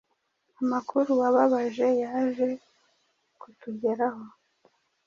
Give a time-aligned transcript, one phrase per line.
[0.61, 2.47] Amakuru ababaje yaje
[3.39, 4.23] kutugeraho